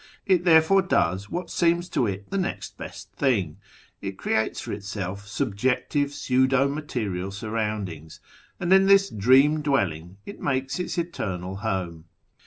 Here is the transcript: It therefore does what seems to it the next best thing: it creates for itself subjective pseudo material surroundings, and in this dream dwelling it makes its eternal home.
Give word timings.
It 0.25 0.45
therefore 0.45 0.81
does 0.81 1.29
what 1.29 1.51
seems 1.51 1.87
to 1.89 2.07
it 2.07 2.31
the 2.31 2.37
next 2.39 2.75
best 2.75 3.11
thing: 3.11 3.57
it 4.01 4.17
creates 4.17 4.59
for 4.61 4.73
itself 4.73 5.27
subjective 5.27 6.11
pseudo 6.11 6.67
material 6.67 7.29
surroundings, 7.29 8.19
and 8.59 8.73
in 8.73 8.87
this 8.87 9.11
dream 9.11 9.61
dwelling 9.61 10.17
it 10.25 10.39
makes 10.41 10.79
its 10.79 10.97
eternal 10.97 11.57
home. 11.57 12.05